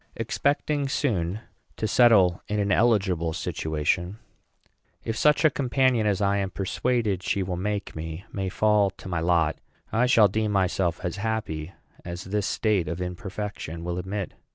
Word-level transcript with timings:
Expecting 0.15 0.89
soon 0.89 1.41
to 1.77 1.87
settle 1.87 2.41
in 2.47 2.57
an 2.59 2.71
eligible 2.71 3.33
situation, 3.33 4.17
if 5.03 5.15
such 5.15 5.45
a 5.45 5.51
companion 5.51 6.07
as 6.07 6.21
I 6.23 6.37
am 6.37 6.49
persuaded 6.49 7.21
she 7.21 7.43
will 7.43 7.55
make 7.55 7.95
me 7.95 8.25
may 8.33 8.49
fall 8.49 8.89
to 8.89 9.07
my 9.07 9.19
lot, 9.19 9.57
I 9.93 10.07
shall 10.07 10.27
deem 10.27 10.51
myself 10.53 11.01
as 11.05 11.17
happy 11.17 11.73
as 12.03 12.23
this 12.23 12.47
state 12.47 12.87
of 12.87 12.99
imperfection 12.99 13.83
will 13.83 13.99
admit. 13.99 14.33